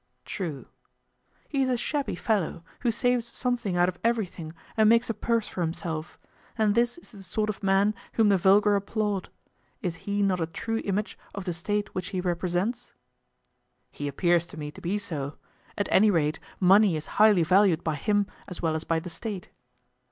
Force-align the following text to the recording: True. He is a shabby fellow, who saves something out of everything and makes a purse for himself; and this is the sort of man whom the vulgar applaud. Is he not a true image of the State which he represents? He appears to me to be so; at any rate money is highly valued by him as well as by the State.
True. 0.25 0.65
He 1.47 1.61
is 1.61 1.69
a 1.69 1.77
shabby 1.77 2.15
fellow, 2.15 2.63
who 2.79 2.91
saves 2.91 3.23
something 3.27 3.77
out 3.77 3.87
of 3.87 3.99
everything 4.03 4.51
and 4.75 4.89
makes 4.89 5.11
a 5.11 5.13
purse 5.13 5.47
for 5.47 5.61
himself; 5.61 6.17
and 6.57 6.73
this 6.73 6.97
is 6.97 7.11
the 7.11 7.21
sort 7.21 7.49
of 7.51 7.61
man 7.61 7.93
whom 8.13 8.29
the 8.29 8.37
vulgar 8.39 8.75
applaud. 8.75 9.29
Is 9.83 10.09
he 10.09 10.23
not 10.23 10.39
a 10.41 10.47
true 10.47 10.79
image 10.85 11.19
of 11.35 11.45
the 11.45 11.53
State 11.53 11.93
which 11.93 12.07
he 12.09 12.19
represents? 12.19 12.95
He 13.91 14.07
appears 14.07 14.47
to 14.47 14.57
me 14.57 14.71
to 14.71 14.81
be 14.81 14.97
so; 14.97 15.35
at 15.77 15.87
any 15.91 16.09
rate 16.09 16.39
money 16.59 16.95
is 16.95 17.05
highly 17.21 17.43
valued 17.43 17.83
by 17.83 17.93
him 17.93 18.25
as 18.47 18.59
well 18.59 18.73
as 18.73 18.83
by 18.83 18.99
the 18.99 19.07
State. 19.07 19.51